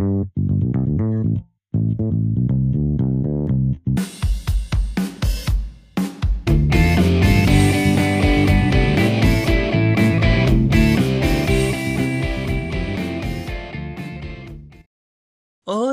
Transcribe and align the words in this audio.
Oh, 0.00 0.24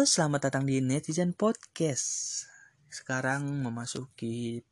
selamat 0.08 0.48
datang 0.48 0.64
di 0.64 0.80
Netizen 0.80 1.36
Podcast. 1.36 2.48
Sekarang 2.88 3.44
memasuki 3.60 4.64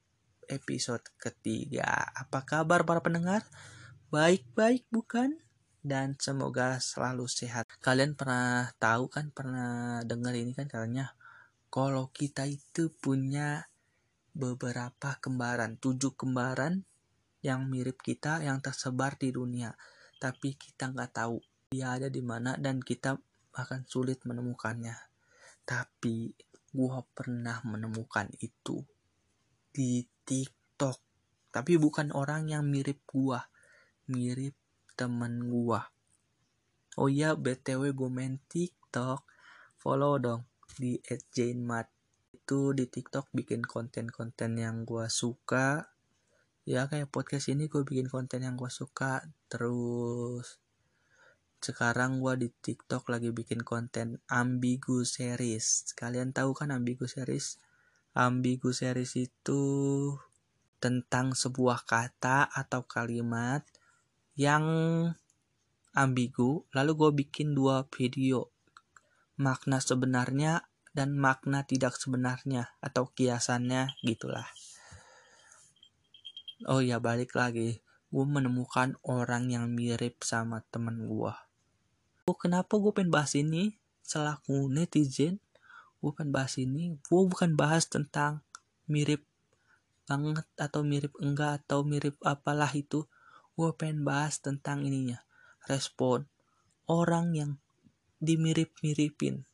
episode 0.48 1.04
ketiga. 1.20 2.08
Apa 2.16 2.48
kabar 2.48 2.88
para 2.88 3.04
pendengar? 3.04 3.44
Baik-baik 4.08 4.88
bukan? 4.88 5.45
Dan 5.86 6.18
semoga 6.18 6.82
selalu 6.82 7.30
sehat. 7.30 7.70
Kalian 7.78 8.18
pernah 8.18 8.74
tahu 8.82 9.06
kan, 9.06 9.30
pernah 9.30 10.02
dengar 10.02 10.34
ini 10.34 10.50
kan 10.58 10.66
katanya 10.66 11.14
kalau 11.70 12.10
kita 12.10 12.50
itu 12.50 12.90
punya 12.90 13.70
beberapa 14.34 15.22
kembaran, 15.22 15.78
tujuh 15.78 16.18
kembaran 16.18 16.82
yang 17.46 17.70
mirip 17.70 18.02
kita 18.02 18.42
yang 18.42 18.66
tersebar 18.66 19.14
di 19.22 19.30
dunia. 19.30 19.78
Tapi 20.18 20.58
kita 20.58 20.90
nggak 20.90 21.12
tahu 21.14 21.38
dia 21.70 22.02
ada 22.02 22.10
di 22.10 22.26
mana 22.26 22.58
dan 22.58 22.82
kita 22.82 23.14
akan 23.54 23.86
sulit 23.86 24.26
menemukannya. 24.26 24.98
Tapi 25.62 26.34
gua 26.74 27.06
pernah 27.06 27.62
menemukan 27.62 28.34
itu 28.42 28.82
di 29.70 30.02
TikTok. 30.02 30.98
Tapi 31.54 31.78
bukan 31.78 32.10
orang 32.18 32.50
yang 32.50 32.66
mirip 32.66 33.06
gua, 33.06 33.46
mirip 34.10 34.65
temen 34.96 35.52
gua. 35.52 35.92
Oh 36.96 37.12
iya, 37.12 37.36
BTW 37.36 37.92
gue 37.92 38.08
main 38.08 38.40
TikTok. 38.48 39.28
Follow 39.76 40.16
dong 40.16 40.48
di 40.80 40.96
@jainmat. 41.36 41.92
Itu 42.32 42.72
di 42.72 42.88
TikTok 42.88 43.36
bikin 43.36 43.68
konten-konten 43.68 44.56
yang 44.56 44.88
gua 44.88 45.12
suka. 45.12 45.92
Ya 46.64 46.88
kayak 46.88 47.12
podcast 47.12 47.52
ini 47.52 47.68
gue 47.68 47.84
bikin 47.84 48.08
konten 48.08 48.48
yang 48.48 48.56
gua 48.56 48.72
suka. 48.72 49.28
Terus 49.52 50.64
sekarang 51.60 52.24
gua 52.24 52.40
di 52.40 52.48
TikTok 52.48 53.12
lagi 53.12 53.36
bikin 53.36 53.68
konten 53.68 54.24
ambigu 54.32 55.04
series. 55.04 55.92
Kalian 56.00 56.32
tahu 56.32 56.56
kan 56.56 56.72
ambigu 56.72 57.12
series? 57.12 57.60
Ambigu 58.16 58.72
series 58.72 59.20
itu 59.20 59.64
tentang 60.80 61.36
sebuah 61.36 61.84
kata 61.84 62.48
atau 62.48 62.88
kalimat 62.88 63.68
yang 64.40 64.64
ambigu. 65.96 66.68
Lalu 66.72 66.92
gue 66.96 67.12
bikin 67.26 67.56
dua 67.56 67.88
video. 67.92 68.52
Makna 69.36 69.84
sebenarnya 69.84 70.68
dan 70.96 71.20
makna 71.20 71.68
tidak 71.68 72.00
sebenarnya 72.00 72.72
atau 72.80 73.12
kiasannya 73.12 74.00
gitulah. 74.06 74.48
Oh 76.72 76.80
ya 76.80 77.04
balik 77.04 77.36
lagi, 77.36 77.84
gue 78.14 78.26
menemukan 78.26 78.96
orang 79.04 79.52
yang 79.52 79.68
mirip 79.68 80.24
sama 80.24 80.64
temen 80.72 81.04
gue 81.04 81.36
oh, 82.26 82.38
kenapa 82.38 82.82
gue 82.82 82.92
pengen 82.92 83.14
bahas 83.14 83.38
ini? 83.38 83.78
Selaku 84.02 84.70
netizen 84.70 85.42
gue 86.02 86.12
pengen 86.14 86.34
bahas 86.34 86.58
ini. 86.62 86.98
Gue 87.06 87.26
bukan 87.26 87.58
bahas 87.58 87.90
tentang 87.90 88.46
mirip 88.86 89.26
banget 90.06 90.46
atau 90.54 90.86
mirip 90.86 91.18
enggak 91.18 91.66
atau 91.66 91.82
mirip 91.82 92.14
apalah 92.22 92.70
itu 92.78 93.10
gue 93.56 93.72
pengen 93.76 94.04
bahas 94.04 94.38
tentang 94.44 94.84
ininya. 94.84 95.24
Respon 95.66 96.30
orang 96.86 97.34
yang 97.34 97.52
dimirip-miripin. 98.22 99.48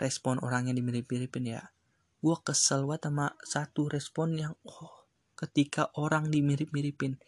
Respon 0.00 0.42
orang 0.42 0.72
yang 0.72 0.76
dimirip-miripin 0.80 1.44
ya. 1.46 1.70
Gue 2.18 2.36
kesel 2.42 2.88
banget 2.88 3.12
sama 3.12 3.26
satu 3.44 3.92
respon 3.92 4.34
yang 4.34 4.54
oh 4.66 5.06
ketika 5.38 5.92
orang 5.94 6.32
dimirip-miripin. 6.32 7.22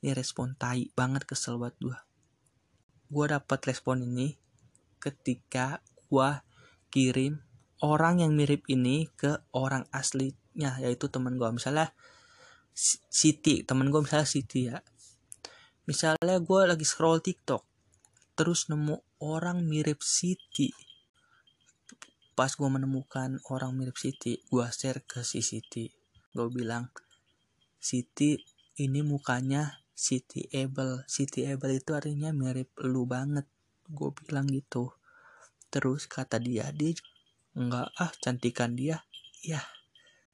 Ini 0.00 0.16
respon 0.16 0.54
tai 0.54 0.88
banget 0.94 1.28
kesel 1.28 1.60
banget 1.60 1.76
gue 1.80 1.98
gue 3.10 3.26
dapat 3.26 3.58
respon 3.66 4.06
ini 4.06 4.38
ketika 5.02 5.82
gue 6.06 6.30
kirim 6.94 7.42
orang 7.82 8.22
yang 8.22 8.38
mirip 8.38 8.62
ini 8.70 9.10
ke 9.18 9.42
orang 9.50 9.90
aslinya 9.90 10.78
yaitu 10.78 11.10
teman 11.10 11.34
gue 11.34 11.50
misalnya 11.50 11.90
Siti 13.10 13.66
teman 13.66 13.90
gue 13.90 13.98
misalnya 13.98 14.30
Siti 14.30 14.70
ya 14.70 14.78
misalnya 15.90 16.38
gue 16.38 16.60
lagi 16.70 16.86
scroll 16.86 17.18
TikTok 17.18 17.66
terus 18.38 18.70
nemu 18.70 18.94
orang 19.26 19.66
mirip 19.66 20.06
Siti. 20.06 20.70
Pas 22.38 22.48
gue 22.54 22.70
menemukan 22.70 23.42
orang 23.50 23.74
mirip 23.74 23.98
Siti 23.98 24.38
gue 24.38 24.64
share 24.70 25.02
ke 25.02 25.26
si 25.26 25.42
Siti. 25.42 25.90
Gue 26.30 26.46
bilang 26.46 26.94
Siti 27.82 28.38
ini 28.78 29.02
mukanya 29.02 29.82
City 29.90 30.46
Able 30.54 31.02
City 31.10 31.50
Able 31.50 31.74
itu 31.74 31.90
artinya 31.90 32.30
mirip 32.30 32.70
lu 32.86 33.02
banget. 33.04 33.50
Gue 33.90 34.14
bilang 34.14 34.46
gitu. 34.46 34.94
Terus 35.74 36.06
kata 36.06 36.38
dia 36.38 36.70
dia 36.70 36.94
enggak 37.58 37.90
ah 37.98 38.14
cantikan 38.22 38.78
dia. 38.78 39.02
Ya 39.42 39.60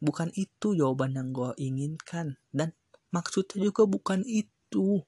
bukan 0.04 0.28
itu 0.36 0.76
jawaban 0.76 1.16
yang 1.16 1.32
gue 1.32 1.56
inginkan. 1.56 2.36
Dan 2.52 2.76
maksudnya 3.08 3.66
juga 3.66 3.88
bukan 3.88 4.20
itu 4.28 5.00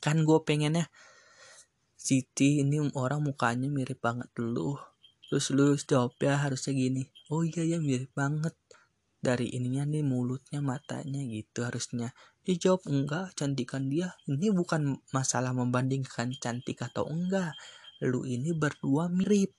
kan 0.00 0.24
gue 0.24 0.40
pengennya 0.42 0.88
Siti 2.00 2.64
ini 2.64 2.80
orang 2.96 3.20
mukanya 3.20 3.68
mirip 3.68 4.00
banget 4.00 4.32
lu. 4.40 4.72
Terus 5.28 5.52
lu 5.52 5.76
jawabnya 5.76 6.40
harusnya 6.40 6.72
gini 6.72 7.04
oh 7.28 7.46
iya 7.46 7.62
ya 7.62 7.78
mirip 7.78 8.08
banget. 8.16 8.56
Dari 9.20 9.52
ininya 9.52 9.84
nih 9.84 10.00
mulutnya 10.00 10.64
matanya 10.64 11.20
gitu 11.28 11.60
harusnya. 11.60 12.16
Dijawab 12.48 12.88
enggak 12.88 13.36
cantikan 13.36 13.92
dia. 13.92 14.16
Ini 14.24 14.48
bukan 14.48 14.96
masalah 15.12 15.52
membandingkan 15.52 16.34
cantik 16.40 16.80
atau 16.80 17.04
enggak. 17.04 17.52
Lu 18.00 18.24
ini 18.24 18.56
berdua 18.56 19.12
mirip. 19.12 19.52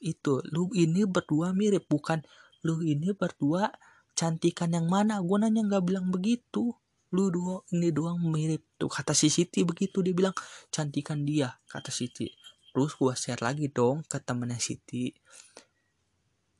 Itu 0.00 0.40
lu 0.48 0.72
ini 0.72 1.04
berdua 1.04 1.52
mirip 1.52 1.86
bukan. 1.92 2.24
Lu 2.64 2.80
ini 2.80 3.12
berdua 3.12 3.68
cantikan 4.16 4.72
yang 4.72 4.88
mana? 4.88 5.20
Gue 5.20 5.38
nanya 5.44 5.60
nggak 5.60 5.84
bilang 5.84 6.08
begitu. 6.08 6.72
Lu 7.12 7.28
dua 7.28 7.62
ini 7.70 7.92
doang 7.92 8.18
mirip 8.32 8.64
tuh 8.84 8.92
kata 8.92 9.16
si 9.16 9.32
Siti 9.32 9.64
begitu 9.64 10.04
dia 10.04 10.12
bilang 10.12 10.36
cantikan 10.68 11.24
dia 11.24 11.56
kata 11.72 11.88
Siti. 11.88 12.28
Terus 12.76 12.92
gue 13.00 13.16
share 13.16 13.40
lagi 13.40 13.72
dong 13.72 14.04
ke 14.04 14.20
temennya 14.20 14.60
Siti. 14.60 15.08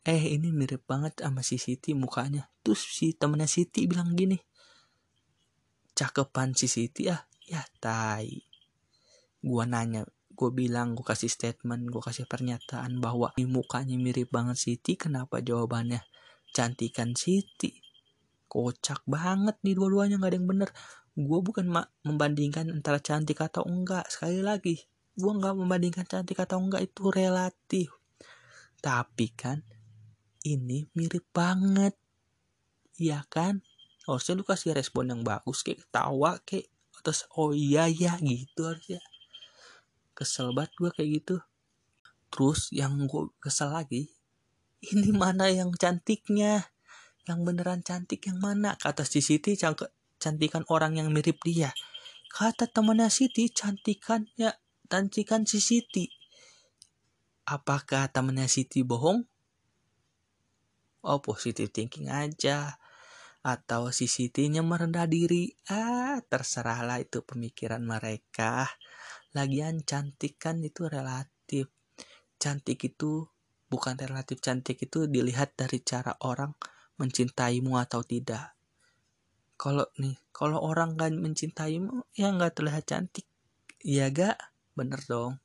Eh 0.08 0.32
ini 0.32 0.48
mirip 0.48 0.88
banget 0.88 1.20
sama 1.20 1.44
si 1.44 1.60
Siti 1.60 1.92
mukanya. 1.92 2.48
Terus 2.64 2.80
si 2.80 3.12
temennya 3.12 3.44
Siti 3.44 3.84
bilang 3.84 4.16
gini 4.16 4.40
cakepan 5.94 6.52
si 6.58 6.66
Siti 6.66 7.06
ah 7.08 7.22
ya 7.46 7.62
tai. 7.78 8.42
Gua 9.40 9.64
nanya 9.64 10.02
gue 10.34 10.50
bilang 10.50 10.98
gue 10.98 11.06
kasih 11.06 11.30
statement 11.30 11.86
gue 11.86 12.02
kasih 12.02 12.26
pernyataan 12.26 12.98
bahwa 12.98 13.30
ini 13.38 13.46
mukanya 13.46 13.94
mirip 13.94 14.34
banget 14.34 14.58
Siti 14.58 14.98
kenapa 14.98 15.38
jawabannya 15.38 16.02
cantikan 16.50 17.14
Siti? 17.14 17.78
Kocak 18.50 19.06
banget 19.06 19.54
nih 19.62 19.78
dua-duanya 19.78 20.18
nggak 20.18 20.30
ada 20.34 20.38
yang 20.42 20.50
bener 20.50 20.70
gue 21.14 21.40
bukan 21.40 21.70
membandingkan 22.02 22.70
antara 22.74 22.98
cantik 22.98 23.38
atau 23.38 23.62
enggak 23.66 24.06
sekali 24.10 24.42
lagi 24.42 24.82
gue 25.14 25.30
nggak 25.30 25.54
membandingkan 25.54 26.06
cantik 26.10 26.42
atau 26.42 26.58
enggak 26.58 26.90
itu 26.90 27.06
relatif 27.10 27.94
tapi 28.82 29.30
kan 29.30 29.62
ini 30.44 30.84
mirip 30.92 31.24
banget. 31.32 31.96
Iya 33.00 33.24
kan? 33.32 33.64
Harusnya 34.04 34.36
lu 34.36 34.44
kasih 34.44 34.76
respon 34.76 35.08
yang 35.08 35.24
bagus 35.24 35.64
kayak 35.64 35.88
ketawa 35.88 36.36
kayak 36.44 36.68
terus 37.00 37.24
oh 37.32 37.56
iya 37.56 37.88
ya 37.88 38.20
gitu 38.20 38.68
harusnya. 38.68 39.00
Kesel 40.12 40.52
banget 40.52 40.76
gue 40.76 40.90
kayak 40.92 41.10
gitu. 41.24 41.36
Terus 42.28 42.68
yang 42.70 43.08
gue 43.08 43.32
kesel 43.40 43.72
lagi, 43.72 44.12
ini 44.92 45.10
mana 45.10 45.48
yang 45.48 45.72
cantiknya? 45.74 46.70
Yang 47.24 47.38
beneran 47.40 47.80
cantik 47.80 48.20
yang 48.28 48.36
mana? 48.36 48.76
Kata 48.76 49.02
si 49.08 49.24
Siti 49.24 49.56
cantikan 50.24 50.64
orang 50.72 50.96
yang 50.96 51.12
mirip 51.12 51.36
dia. 51.44 51.76
Kata 52.32 52.64
temannya 52.64 53.12
Siti 53.12 53.52
cantikannya 53.52 54.56
cantikan 54.88 55.44
si 55.44 55.60
Siti. 55.60 56.08
Apakah 57.44 58.08
temannya 58.08 58.48
Siti 58.48 58.80
bohong? 58.80 59.28
oh 61.04 61.20
positive 61.20 61.68
thinking 61.68 62.08
aja 62.08 62.80
atau 63.44 63.92
si 63.92 64.08
Siti-nya 64.08 64.64
merendah 64.64 65.04
diri 65.04 65.52
ah 65.68 66.16
terserahlah 66.24 66.96
itu 67.04 67.20
pemikiran 67.20 67.84
mereka 67.84 68.72
lagian 69.36 69.84
cantik 69.84 70.40
kan 70.40 70.64
itu 70.64 70.88
relatif 70.88 71.68
cantik 72.40 72.80
itu 72.80 73.28
bukan 73.68 74.00
relatif 74.00 74.40
cantik 74.40 74.80
itu 74.80 75.04
dilihat 75.04 75.52
dari 75.60 75.84
cara 75.84 76.16
orang 76.24 76.56
mencintaimu 76.96 77.76
atau 77.76 78.00
tidak 78.00 78.56
kalau 79.54 79.86
nih 80.00 80.16
kalau 80.34 80.58
orang 80.60 80.98
gak 80.98 81.14
mencintaimu 81.14 82.06
ya 82.18 82.30
nggak 82.34 82.58
terlihat 82.58 82.84
cantik. 82.88 83.26
Iya 83.84 84.10
gak 84.10 84.36
bener 84.74 85.00
dong 85.06 85.43